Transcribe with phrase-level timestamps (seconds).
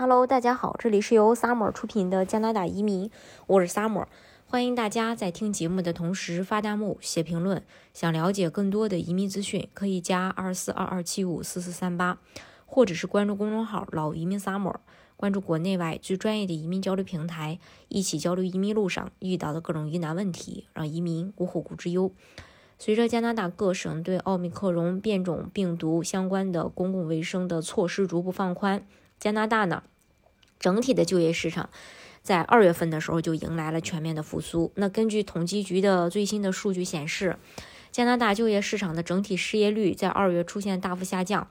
[0.00, 3.10] Hello，大家好，这里是由 Summer 出品的加拿大移民，
[3.48, 4.06] 我是 Summer，
[4.46, 7.64] 欢迎大家在听节目的同时发弹幕、写评论。
[7.92, 12.20] 想了解更多的移民资讯，可以加二四二二七五四四三八，
[12.64, 14.76] 或者是关注公众号“老移民 Summer”，
[15.16, 17.58] 关注国内外最专业的移民交流平台，
[17.88, 22.12] 一起交流移民路上遇到的各种疑难问题，让移民无后顾之忧。
[22.78, 28.86] 随着加拿大各省对奥密克戎变种病毒相关的公共卫生的措施逐步放宽。
[29.18, 29.82] 加拿大呢，
[30.58, 31.70] 整体的就业市场
[32.22, 34.70] 在二月份的时候就迎来了全面的复苏。
[34.76, 37.36] 那根据统计局的最新的数据显示，
[37.90, 41.48] 加拿大就业市场的整体失业率在二月出现大幅下降。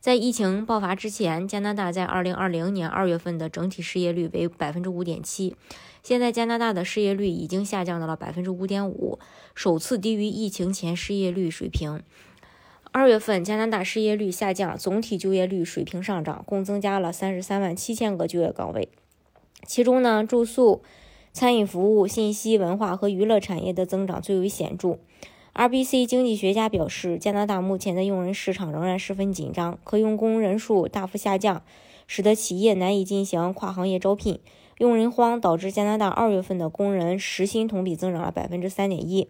[0.00, 5.56] 在疫情爆发之前，加拿大在二零二零年二月份的整体失业率为百分之五点七，
[6.04, 9.18] 现在加拿大的失业率已经下降到了百分之五点五，
[9.56, 12.02] 首次低于疫情前失业率水平。
[12.90, 18.88] 二月份，加拿大失业率下降，总体就业率水平上涨，共增加了三十三万七千个就业岗位。
[19.66, 20.82] 其中呢，住宿、
[21.32, 24.98] 餐饮服务、信息文化和娱乐产业的增长最为显著。
[25.54, 31.62] RBC 经济学家表示，加拿大目前的用人市场仍然十分紧张，可用工人数大幅下降，
[32.06, 34.40] 使得企业难以进行跨行业招聘。
[34.78, 39.28] 用人荒导致加拿大二月份的工人时薪同比增长了百分之三点一。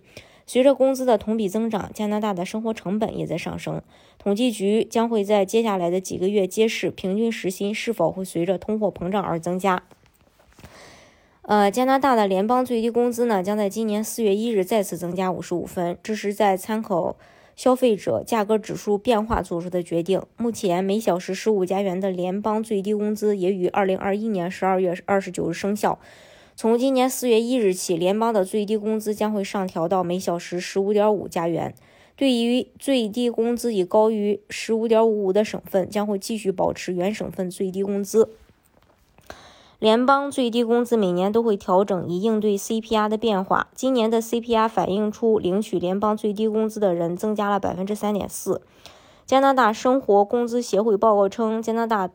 [0.48, 3.82] 随着工资的同比增长，加拿大的生活成本也在上升。
[4.16, 9.82] 统计局将会在接下来的几个月揭示平均时薪是否会随着通货膨胀而增加。
[11.42, 17.16] 呃，加拿大的联邦最低工资呢，将在今年四月一日再次增加五十五分，这是在参考
[17.54, 20.22] 消费者价格指数变化做出的决定。
[20.38, 25.98] 目前每小时十五加元的联邦最低工资也于二零二一年十二月二十九日生效。
[26.60, 31.72] 从今年四月一日起，联邦的最低工资将会上调到每小时十五点五加元。
[32.16, 38.30] 对于最低工资已高于十五点五五的省份，将会继续保持原省份最低工资。
[39.78, 43.68] 联邦最低工资每年都会调整，以应对 CPI 的变化。
[43.76, 48.60] 今年的 CPI 反映出领取联邦最低工资的人增加了百分之三点四。
[49.24, 52.10] 加拿大生活工资协会报告称，加拿大。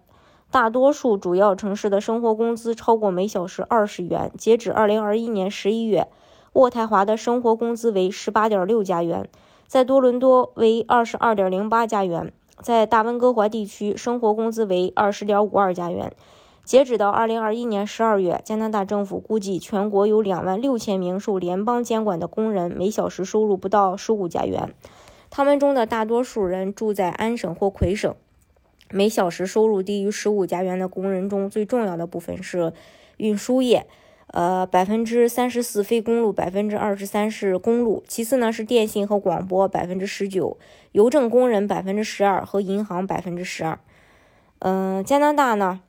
[0.54, 4.32] 大多数主要城市的生活工资超过每小时二十元。
[4.38, 6.08] 截止二零二一年十一月，
[6.54, 9.28] 渥太华的生活工资为十八点六加元，
[9.66, 12.32] 在多伦多为二十二点零八加元，
[12.62, 16.14] 在大温哥华地区生活工资为二十点五二加元。
[16.64, 24.76] 截止到二零二一年十二月，加拿大政府估计全国有两万六千名受联邦监管的工人，每小时收入不到十五加元。
[25.32, 28.14] 他们中的大多数人住在安省或魁省。
[28.94, 32.72] 每小时收入低于十五加元的工人中，最重要的部分是
[33.18, 33.88] 运输业，
[34.28, 38.04] 呃，百分之三十四非公路，百分之二十三是公路。
[38.08, 40.58] 其次呢是电信和广播，百分之十九，
[40.92, 43.80] 邮政工人百分之十二和银行百分之十二。
[44.60, 45.82] 嗯，加拿大呢，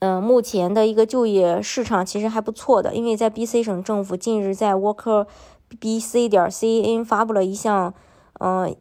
[0.00, 5.26] 嗯，目前的一个就业市场其实还不错的，因为在 BC 省政府近日在 Worker
[5.80, 7.94] BC 点 CN 发布了一项，
[8.40, 8.74] 嗯。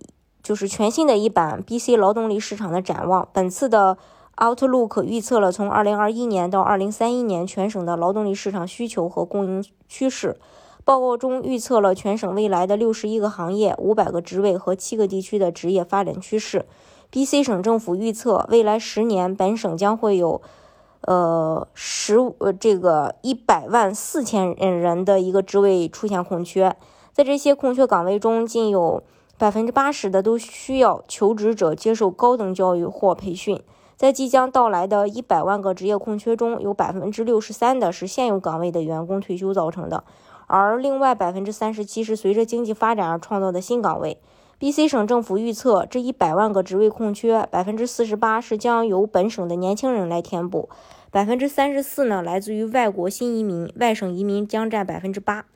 [0.43, 3.27] 就是全新的一版 BC 劳动力市场的展望。
[3.31, 3.97] 本次的
[4.37, 10.37] Outlook 预测了从2021年到2031年全省的劳动力市场需求和供应趋势。
[10.83, 16.65] 报告中预测了全省未来的61个行业、500个职位和7个地区的职业发展趋势。
[17.11, 20.41] BC 省政府预测，未来十年本省将会有，
[21.01, 26.75] 呃，十呃这个一百万四千人的一个职位出现空缺。
[27.11, 29.03] 在这些空缺岗位中，仅有
[29.41, 33.59] 百分之八十的都需要求职者接受高等教育或培训。
[33.95, 40.03] 在即将到来的一百万个职业空缺中，有百分之六十三的是现有岗位的员工退休造成的，
[40.45, 44.19] 而另外百分之三十七是随着经济发展而创造的新岗位。
[44.59, 50.69] B.C 省政府预测，这一百万个职位空缺，百分之四十八是将由本省的年轻人来填补，
[51.09, 55.47] 百分之三十四呢来自于外国新移民，外省移民将占百分之八。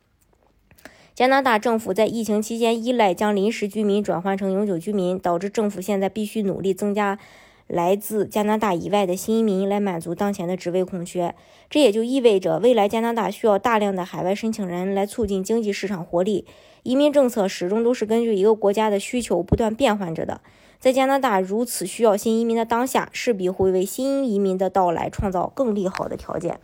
[1.16, 7.18] 加拿大政府在疫情期间依赖将临时居民转换成永久居民，导致政府现在必须努力增加
[7.68, 11.34] 来自加拿大以外的新移民来满足当前的职位空缺。
[11.70, 16.46] 这也就意味着，未来加拿大需要大量的海外申请人来促进经济市场活力。
[16.84, 20.42] 移民政策始终都是根据一个国家的需求不断变换着的。
[20.82, 26.60] 在加拿大如此需要新移民的当下，势必会为新移民的到来创造更利好的条件。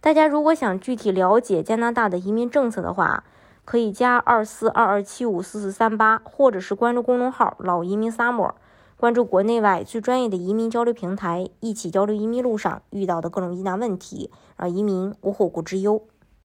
[0.00, 3.24] 大家如果想具体了解加拿大的移民政策的话，
[3.64, 8.52] 可以加二四二二七五四四三八，或者是关注公众号“老移民 summer”，
[8.96, 16.02] 关注国内外最专业的移民交流平台，一起交流移民路上遇到的各种疑难问题，让移民无后顾之忧。